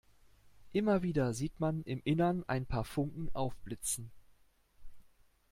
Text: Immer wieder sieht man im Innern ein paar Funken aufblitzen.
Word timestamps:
Immer 0.73 1.03
wieder 1.03 1.31
sieht 1.31 1.59
man 1.59 1.83
im 1.83 2.01
Innern 2.03 2.43
ein 2.47 2.65
paar 2.65 2.85
Funken 2.85 3.29
aufblitzen. 3.35 4.09